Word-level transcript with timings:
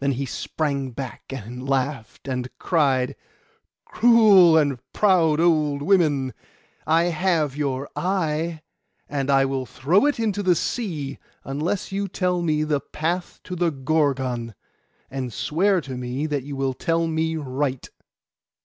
Then 0.00 0.10
he 0.18 0.26
sprang 0.26 0.90
back, 0.90 1.22
and 1.30 1.68
laughed, 1.68 2.26
and 2.26 2.48
cried— 2.58 3.14
'Cruel 3.84 4.58
and 4.58 4.80
proud 4.92 5.38
old 5.38 5.82
women, 5.82 6.34
I 6.84 7.04
have 7.04 7.54
your 7.56 7.88
eye; 7.94 8.62
and 9.08 9.30
I 9.30 9.44
will 9.44 9.64
throw 9.64 10.04
it 10.06 10.18
into 10.18 10.42
the 10.42 10.56
sea, 10.56 11.16
unless 11.44 11.92
you 11.92 12.08
tell 12.08 12.42
me 12.42 12.64
the 12.64 12.80
path 12.80 13.38
to 13.44 13.54
the 13.54 13.70
Gorgon, 13.70 14.56
and 15.08 15.32
swear 15.32 15.80
to 15.82 15.96
me 15.96 16.26
that 16.26 16.42
you 16.42 16.74
tell 16.76 17.06
me 17.06 17.36
right. 17.36 17.88